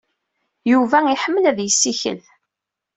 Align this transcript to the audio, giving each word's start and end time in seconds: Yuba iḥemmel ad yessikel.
Yuba 0.71 0.97
iḥemmel 1.13 1.45
ad 1.51 1.59
yessikel. 1.61 2.19